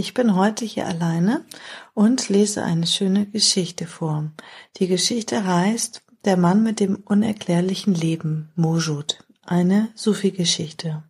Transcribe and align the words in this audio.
Ich 0.00 0.14
bin 0.14 0.36
heute 0.36 0.64
hier 0.64 0.86
alleine 0.86 1.44
und 1.92 2.28
lese 2.28 2.62
eine 2.62 2.86
schöne 2.86 3.26
Geschichte 3.26 3.84
vor. 3.88 4.30
Die 4.76 4.86
Geschichte 4.86 5.44
heißt 5.44 6.02
Der 6.24 6.36
Mann 6.36 6.62
mit 6.62 6.78
dem 6.78 7.02
unerklärlichen 7.04 7.96
Leben, 7.96 8.52
Mojud. 8.54 9.24
Eine 9.44 9.88
Sufi-Geschichte. 9.96 11.02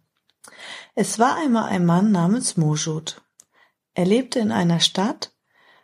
Es 0.95 1.19
war 1.19 1.37
einmal 1.37 1.65
ein 1.65 1.85
Mann 1.85 2.13
namens 2.13 2.57
Mojud. 2.57 3.21
Er 3.93 4.07
lebte 4.07 4.39
in 4.39 4.51
einer 4.51 4.81
Stadt, 4.81 5.35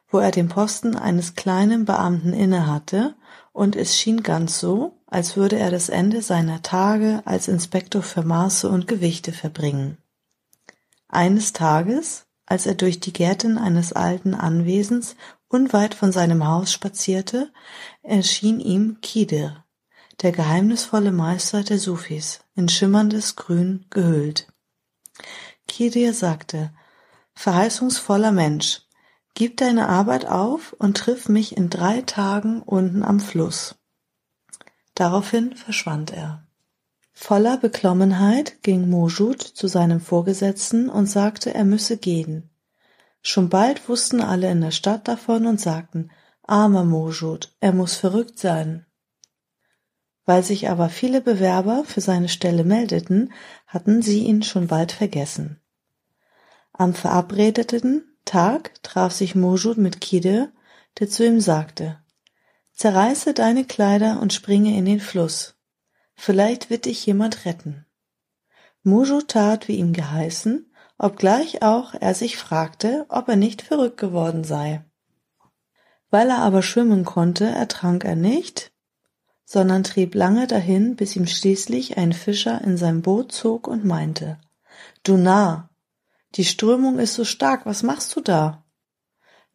wo 0.09 0.19
er 0.19 0.31
den 0.31 0.49
Posten 0.49 0.97
eines 0.97 1.35
kleinen 1.35 1.85
Beamten 1.85 2.33
innehatte, 2.33 3.17
und 3.53 3.77
es 3.77 3.99
schien 3.99 4.23
ganz 4.23 4.59
so, 4.59 4.99
als 5.07 5.37
würde 5.37 5.59
er 5.59 5.71
das 5.71 5.91
Ende 5.91 6.23
seiner 6.23 6.63
Tage 6.63 7.21
als 7.27 7.49
Inspektor 7.49 8.03
für 8.03 8.23
Maße 8.23 8.67
und 8.67 8.89
Gewichte 8.89 9.33
verbringen. 9.33 9.99
Eines 11.09 11.53
Tages, 11.53 12.25
als 12.55 12.67
er 12.67 12.77
durch 12.77 13.01
die 13.01 13.13
Gärten 13.13 13.59
eines 13.59 13.93
alten 13.93 14.33
Anwesens 14.33 15.17
unweit 15.49 15.93
von 15.93 16.13
seinem 16.13 16.47
Haus 16.47 16.73
spazierte, 16.73 17.53
erschien 18.05 18.61
ihm 18.61 19.01
Kidir, 19.01 19.65
der 20.23 20.31
geheimnisvolle 20.31 21.11
Meister 21.11 21.65
der 21.65 21.81
Sufis, 21.81 22.45
in 22.55 22.69
schimmerndes 22.69 23.35
Grün 23.35 23.87
gehüllt. 23.91 24.47
Kidir 25.67 26.15
sagte, 26.15 26.73
verheißungsvoller 27.35 28.31
Mensch, 28.31 28.83
gib 29.35 29.57
deine 29.57 29.89
Arbeit 29.89 30.25
auf 30.25 30.75
und 30.75 30.97
triff 30.97 31.29
mich 31.29 31.57
in 31.57 31.71
drei 31.71 32.03
Tagen 32.03 32.63
unten 32.63 33.03
am 33.03 33.19
Fluss. 33.19 33.75
Daraufhin 34.95 35.57
verschwand 35.57 36.13
er. 36.13 36.47
Voller 37.17 37.57
Beklommenheit 37.57 38.63
ging 38.63 38.91
Mojud 38.91 39.41
zu 39.41 39.69
seinem 39.69 40.01
Vorgesetzten 40.01 40.91
und 40.91 41.07
sagte, 41.07 41.55
er 41.55 41.65
müsse 41.65 41.97
gehen. 41.97 42.51
Schon 43.23 43.49
bald 43.49 43.89
wussten 43.89 44.21
alle 44.21 44.51
in 44.51 44.61
der 44.61 44.73
Stadt 44.73 45.09
davon 45.09 45.47
und 45.47 45.61
sagten, 45.61 46.11
armer 46.43 46.85
Mojud, 46.85 47.55
er 47.61 47.73
muss 47.73 47.95
verrückt 47.95 48.39
sein. 48.39 48.85
Weil 50.27 50.43
sich 50.43 50.69
aber 50.69 50.89
viele 50.89 51.21
Bewerber 51.21 51.85
für 51.87 52.01
seine 52.01 52.29
Stelle 52.29 52.65
meldeten, 52.65 53.33
hatten 53.67 54.03
sie 54.03 54.25
ihn 54.25 54.43
schon 54.43 54.67
bald 54.67 54.93
vergessen. 54.93 55.61
Am 56.73 56.93
verabredeten 56.95 58.05
Tag 58.25 58.83
traf 58.83 59.13
sich 59.13 59.35
Mojud 59.35 59.79
mit 59.79 60.01
Kide, 60.01 60.53
der 60.99 61.09
zu 61.09 61.25
ihm 61.25 61.41
sagte, 61.41 61.99
Zerreiße 62.73 63.35
deine 63.35 63.65
Kleider 63.65 64.21
und 64.21 64.33
springe 64.33 64.77
in 64.77 64.85
den 64.85 65.01
Fluss. 65.01 65.54
Vielleicht 66.15 66.71
wird 66.71 66.85
dich 66.85 67.05
jemand 67.07 67.45
retten. 67.45 67.87
Mujo 68.83 69.21
tat, 69.23 69.69
wie 69.69 69.77
ihm 69.77 69.93
geheißen, 69.93 70.71
obgleich 70.99 71.63
auch 71.63 71.95
er 71.95 72.15
sich 72.15 72.37
fragte, 72.37 73.07
ob 73.09 73.29
er 73.29 73.37
nicht 73.37 73.63
verrückt 73.63 73.97
geworden 73.97 74.45
sei. 74.45 74.85
Weil 76.11 76.31
er 76.31 76.39
aber 76.39 76.63
schwimmen 76.63 77.05
konnte, 77.05 77.47
ertrank 77.47 78.05
er 78.05 78.17
nicht, 78.17 78.73
sondern 79.45 79.85
trieb 79.85 80.15
lange 80.15 80.47
dahin, 80.47 80.97
bis 80.97 81.17
ihm 81.17 81.27
schließlich 81.27 81.97
ein 81.97 82.13
Fischer 82.13 82.61
in 82.63 82.77
sein 82.77 83.03
Boot 83.03 83.33
zog 83.33 83.67
und 83.67 83.85
meinte, 83.85 84.39
Du 85.03 85.17
Narr, 85.17 85.71
die 86.35 86.45
Strömung 86.45 86.99
ist 86.99 87.15
so 87.15 87.25
stark, 87.25 87.67
was 87.67 87.83
machst 87.83 88.15
du 88.17 88.21
da? 88.21 88.65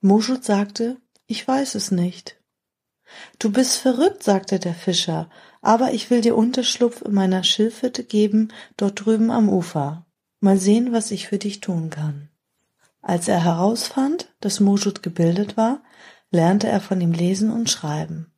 Muschut 0.01 0.43
sagte, 0.43 0.97
ich 1.25 1.45
weiß 1.47 1.75
es 1.75 1.91
nicht. 1.91 2.38
Du 3.39 3.51
bist 3.51 3.77
verrückt, 3.77 4.23
sagte 4.23 4.59
der 4.59 4.73
Fischer, 4.73 5.29
aber 5.61 5.93
ich 5.93 6.09
will 6.09 6.21
dir 6.21 6.35
Unterschlupf 6.35 7.01
in 7.01 7.13
meiner 7.13 7.43
Schilfhütte 7.43 8.03
geben, 8.03 8.49
dort 8.77 9.05
drüben 9.05 9.31
am 9.31 9.49
Ufer. 9.49 10.05
Mal 10.39 10.57
sehen, 10.57 10.93
was 10.93 11.11
ich 11.11 11.27
für 11.27 11.37
dich 11.37 11.59
tun 11.59 11.89
kann. 11.89 12.29
Als 13.01 13.27
er 13.27 13.43
herausfand, 13.43 14.33
dass 14.39 14.59
Mojud 14.59 15.03
gebildet 15.03 15.57
war, 15.57 15.81
lernte 16.31 16.67
er 16.67 16.81
von 16.81 17.01
ihm 17.01 17.11
lesen 17.11 17.51
und 17.51 17.69
schreiben. 17.69 18.31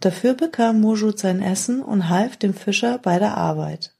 Dafür 0.00 0.34
bekam 0.34 0.80
Mojud 0.80 1.18
sein 1.18 1.40
Essen 1.40 1.82
und 1.82 2.08
half 2.08 2.36
dem 2.36 2.54
Fischer 2.54 2.98
bei 2.98 3.18
der 3.18 3.36
Arbeit. 3.36 3.94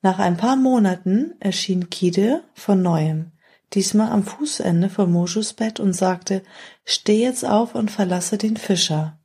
Nach 0.00 0.18
ein 0.18 0.36
paar 0.36 0.56
Monaten 0.56 1.34
erschien 1.40 1.88
Kide 1.90 2.42
von 2.54 2.82
neuem, 2.82 3.32
diesmal 3.72 4.12
am 4.12 4.24
Fußende 4.24 4.90
von 4.90 5.10
Mojus 5.10 5.54
Bett 5.54 5.80
und 5.80 5.94
sagte, 5.94 6.42
Steh 6.84 7.22
jetzt 7.22 7.44
auf 7.44 7.74
und 7.74 7.90
verlasse 7.90 8.38
den 8.38 8.56
Fischer. 8.56 9.18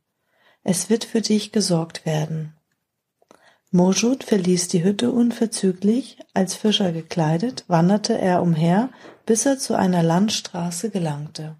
Es 0.62 0.90
wird 0.90 1.04
für 1.04 1.20
dich 1.20 1.52
gesorgt 1.52 2.06
werden. 2.06 2.54
Mojud 3.72 4.24
verließ 4.24 4.68
die 4.68 4.82
Hütte 4.82 5.12
unverzüglich, 5.12 6.18
als 6.34 6.54
Fischer 6.54 6.90
gekleidet, 6.90 7.64
wanderte 7.68 8.18
er 8.18 8.42
umher, 8.42 8.90
bis 9.26 9.46
er 9.46 9.58
zu 9.58 9.74
einer 9.74 10.02
Landstraße 10.02 10.90
gelangte. 10.90 11.56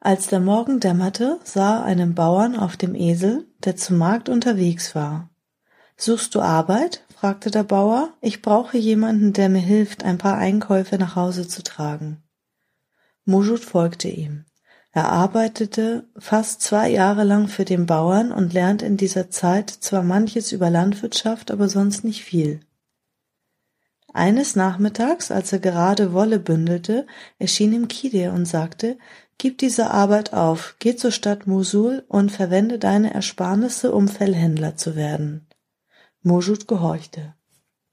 Als 0.00 0.26
der 0.26 0.40
Morgen 0.40 0.80
dämmerte, 0.80 1.38
sah 1.44 1.76
er 1.76 1.84
einen 1.84 2.16
Bauern 2.16 2.56
auf 2.56 2.76
dem 2.76 2.96
Esel, 2.96 3.46
der 3.64 3.76
zum 3.76 3.98
Markt 3.98 4.28
unterwegs 4.28 4.96
war. 4.96 5.30
Suchst 5.96 6.34
du 6.34 6.40
Arbeit? 6.40 7.04
fragte 7.14 7.50
der 7.50 7.62
Bauer. 7.62 8.12
Ich 8.20 8.42
brauche 8.42 8.78
jemanden, 8.78 9.32
der 9.32 9.48
mir 9.48 9.60
hilft, 9.60 10.04
ein 10.04 10.18
paar 10.18 10.36
Einkäufe 10.36 10.96
nach 10.98 11.16
Hause 11.16 11.46
zu 11.46 11.62
tragen. 11.62 12.22
Mujud 13.24 13.60
folgte 13.60 14.08
ihm. 14.08 14.44
Er 14.90 15.08
arbeitete 15.08 16.08
fast 16.18 16.60
zwei 16.60 16.90
Jahre 16.90 17.24
lang 17.24 17.48
für 17.48 17.64
den 17.64 17.86
Bauern 17.86 18.30
und 18.30 18.52
lernte 18.52 18.84
in 18.84 18.96
dieser 18.96 19.30
Zeit 19.30 19.70
zwar 19.70 20.02
manches 20.02 20.52
über 20.52 20.68
Landwirtschaft, 20.68 21.50
aber 21.50 21.68
sonst 21.68 22.04
nicht 22.04 22.24
viel. 22.24 22.60
Eines 24.12 24.56
Nachmittags, 24.56 25.30
als 25.30 25.52
er 25.52 25.60
gerade 25.60 26.12
Wolle 26.12 26.38
bündelte, 26.38 27.06
erschien 27.38 27.72
ihm 27.72 27.88
Kidir 27.88 28.32
und 28.32 28.44
sagte, 28.44 28.98
Gib 29.38 29.58
diese 29.58 29.90
Arbeit 29.90 30.34
auf, 30.34 30.76
geh 30.78 30.94
zur 30.94 31.10
Stadt 31.10 31.46
Mosul 31.46 32.04
und 32.08 32.30
verwende 32.30 32.78
deine 32.78 33.14
Ersparnisse, 33.14 33.92
um 33.92 34.06
Fellhändler 34.06 34.76
zu 34.76 34.94
werden. 34.94 35.46
Mojud 36.22 36.68
gehorchte. 36.68 37.34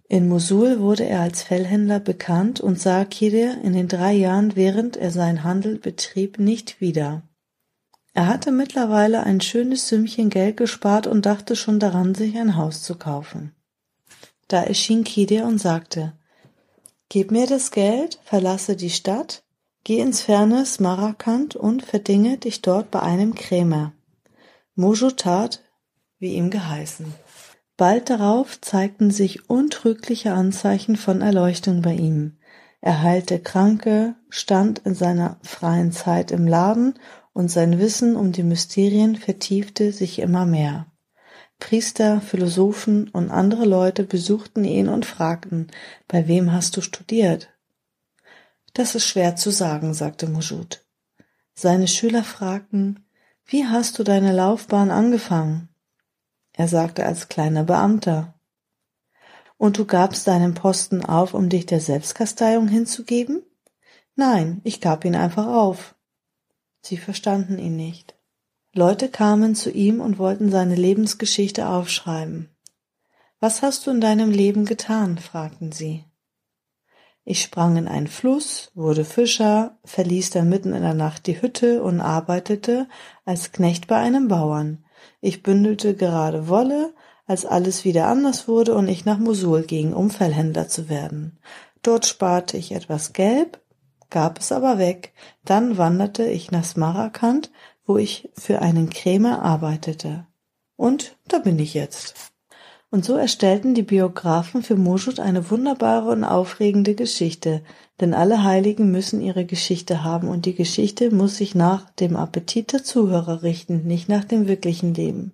In 0.08 0.28
Mosul 0.28 0.80
wurde 0.80 1.06
er 1.06 1.22
als 1.22 1.44
Fellhändler 1.44 2.00
bekannt 2.00 2.60
und 2.60 2.80
sah 2.80 3.06
Kidir 3.06 3.62
in 3.64 3.74
den 3.74 3.88
drei 3.88 4.14
Jahren, 4.14 4.56
während 4.56 4.98
er 4.98 5.12
seinen 5.12 5.44
Handel 5.44 5.78
betrieb, 5.78 6.40
nicht 6.40 6.82
wieder. 6.82 7.24
Er 8.14 8.28
hatte 8.28 8.52
mittlerweile 8.52 9.24
ein 9.24 9.40
schönes 9.40 9.88
Sümmchen 9.88 10.30
Geld 10.30 10.58
gespart 10.58 11.08
und 11.08 11.26
dachte 11.26 11.56
schon 11.56 11.80
daran, 11.80 12.16
sich 12.16 12.38
ein 12.38 12.56
Haus 12.56 12.84
zu 12.84 12.96
kaufen. 12.96 13.54
Da 14.48 14.64
erschien 14.64 15.04
Kidir 15.04 15.46
und 15.46 15.60
sagte, 15.60 16.14
Gib 17.08 17.32
mir 17.32 17.48
das 17.48 17.72
Geld, 17.72 18.20
verlasse 18.24 18.76
die 18.76 18.90
Stadt, 18.90 19.44
geh 19.84 20.00
ins 20.00 20.22
ferne 20.22 20.66
Smarakant 20.66 21.56
und 21.56 21.84
verdinge 21.84 22.38
dich 22.38 22.62
dort 22.62 22.92
bei 22.92 23.02
einem 23.02 23.34
Krämer. 23.34 23.94
Mojo 24.76 25.12
tat, 25.12 25.64
wie 26.20 26.34
ihm 26.34 26.50
geheißen. 26.50 27.14
Bald 27.80 28.10
darauf 28.10 28.60
zeigten 28.60 29.10
sich 29.10 29.50
untrügliche 29.50 30.34
Anzeichen 30.34 30.98
von 30.98 31.22
Erleuchtung 31.22 31.82
bei 31.82 31.94
ihm. 31.94 32.36
Er 32.82 33.02
heilte 33.04 33.40
Kranke, 33.40 34.16
stand 34.28 34.80
in 34.80 34.96
seiner 34.96 35.40
freien 35.44 35.94
Zeit 35.94 36.32
im 36.32 36.46
Laden 36.46 36.96
und 37.32 37.50
sein 37.50 37.80
Wissen 37.80 38.18
um 38.18 38.34
die 38.34 38.44
Mysterien 38.44 39.16
vertiefte 39.16 39.94
sich 39.94 40.20
immer 40.20 40.46
mehr. 40.46 40.88
Priester, 41.58 42.20
Philosophen 42.20 43.08
und 43.08 43.32
andere 43.32 43.64
Leute 43.64 44.04
besuchten 44.04 44.66
ihn 44.66 44.90
und 44.90 45.06
fragten, 45.06 45.68
bei 46.10 46.28
wem 46.28 46.52
hast 46.52 46.76
du 46.76 46.82
studiert? 46.82 47.48
Das 48.74 48.94
ist 48.94 49.06
schwer 49.06 49.38
zu 49.38 49.52
sagen, 49.52 49.94
sagte 49.94 50.28
Mujud. 50.28 50.84
Seine 51.54 51.88
Schüler 51.88 52.26
fragten, 52.26 53.06
wie 53.46 53.66
hast 53.66 54.00
du 54.00 54.04
deine 54.04 54.34
Laufbahn 54.34 54.92
angefangen? 54.92 55.70
Er 56.60 56.68
sagte 56.68 57.06
als 57.06 57.30
kleiner 57.30 57.64
Beamter. 57.64 58.38
Und 59.56 59.78
du 59.78 59.86
gabst 59.86 60.28
deinen 60.28 60.56
Posten 60.56 61.06
auf, 61.06 61.34
um 61.34 61.48
dich 61.48 61.66
der 61.66 61.80
Selbstkasteiung 61.80 62.68
hinzugeben? 62.68 63.44
Nein, 64.18 64.60
ich 64.66 64.82
gab 64.82 65.06
ihn 65.06 65.16
einfach 65.16 65.48
auf. 65.48 65.96
Sie 66.82 66.98
verstanden 66.98 67.60
ihn 67.60 67.78
nicht. 67.78 68.18
Leute 68.74 69.08
kamen 69.08 69.56
zu 69.56 69.72
ihm 69.72 70.02
und 70.02 70.20
wollten 70.20 70.52
seine 70.52 70.76
Lebensgeschichte 70.76 71.70
aufschreiben. 71.70 72.50
Was 73.40 73.62
hast 73.62 73.88
du 73.88 73.92
in 73.92 74.02
deinem 74.02 74.30
Leben 74.30 74.66
getan? 74.66 75.18
fragten 75.18 75.72
sie. 75.72 76.04
Ich 77.24 77.42
sprang 77.42 77.78
in 77.78 77.88
einen 77.88 78.08
Fluss, 78.08 78.70
wurde 78.76 79.06
Fischer, 79.06 79.80
verließ 79.86 80.32
dann 80.32 80.50
mitten 80.50 80.74
in 80.74 80.82
der 80.82 80.94
Nacht 80.94 81.26
die 81.26 81.42
Hütte 81.42 81.82
und 81.82 82.02
arbeitete 82.02 82.90
als 83.24 83.54
Knecht 83.54 83.88
bei 83.88 83.96
einem 83.96 84.28
Bauern. 84.28 84.84
Ich 85.22 85.44
bündelte 85.44 85.96
gerade 85.96 86.48
Wolle, 86.48 86.94
als 87.26 87.46
alles 87.46 87.86
wieder 87.86 88.08
anders 88.08 88.48
wurde 88.48 88.74
und 88.74 88.88
ich 88.88 89.06
nach 89.06 89.20
Mosul 89.20 89.64
ging, 89.64 89.94
um 89.94 90.10
Fellhändler 90.10 90.68
zu 90.68 90.90
werden. 90.90 91.38
Dort 91.84 92.06
sparte 92.06 92.58
ich 92.58 92.72
etwas 92.72 93.14
Gelb, 93.14 93.62
gab 94.10 94.40
es 94.40 94.52
aber 94.52 94.78
weg. 94.80 95.14
Dann 95.46 95.78
wanderte 95.78 96.26
ich 96.26 96.52
nach 96.52 96.66
Smaragand, 96.66 97.52
wo 97.86 97.98
ich 97.98 98.30
für 98.34 98.62
einen 98.62 98.90
Krämer 98.90 99.44
arbeitete. 99.44 100.26
Und 100.76 101.18
da 101.28 101.40
bin 101.40 101.60
ich 101.60 101.74
jetzt. 101.74 102.32
Und 102.92 103.06
so 103.06 103.16
erstellten 103.16 103.76
die 103.76 103.84
Biografen 103.84 104.64
für 104.64 104.76
Moschut 104.76 105.20
eine 105.20 105.52
wunderbare 105.52 106.10
und 106.10 106.24
aufregende 106.24 106.96
Geschichte, 106.96 107.62
denn 108.00 108.16
alle 108.16 108.44
Heiligen 108.44 108.92
müssen 108.92 109.22
ihre 109.22 109.46
Geschichte 109.46 110.04
haben 110.04 110.28
und 110.28 110.46
die 110.46 110.56
Geschichte 110.56 111.14
muss 111.14 111.38
sich 111.38 111.54
nach 111.54 111.90
dem 111.92 112.16
Appetit 112.16 112.74
der 112.74 112.84
Zuhörer 112.84 113.44
richten, 113.44 113.86
nicht 113.86 114.10
nach 114.10 114.24
dem 114.24 114.48
wirklichen 114.48 114.96
Leben. 114.96 115.34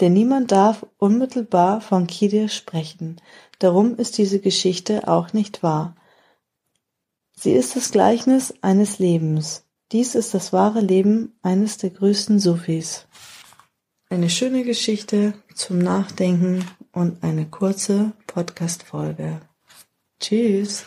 Denn 0.00 0.12
niemand 0.12 0.50
darf 0.50 0.84
unmittelbar 0.98 1.80
von 1.80 2.06
Kidir 2.08 2.48
sprechen, 2.48 3.20
darum 3.60 3.96
ist 3.96 4.18
diese 4.18 4.40
Geschichte 4.40 5.06
auch 5.06 5.32
nicht 5.32 5.62
wahr. 5.62 5.94
Sie 7.36 7.52
ist 7.52 7.76
das 7.76 7.92
Gleichnis 7.92 8.54
eines 8.62 8.98
Lebens. 8.98 9.64
Dies 9.92 10.16
ist 10.16 10.34
das 10.34 10.52
wahre 10.52 10.80
Leben 10.80 11.38
eines 11.42 11.78
der 11.78 11.90
größten 11.90 12.40
Sufis. 12.40 13.06
Eine 14.10 14.30
schöne 14.30 14.64
Geschichte 14.64 15.34
zum 15.54 15.78
Nachdenken 15.80 16.64
und 16.92 17.22
eine 17.22 17.44
kurze 17.44 18.14
Podcast-Folge. 18.26 19.42
Tschüss. 20.18 20.86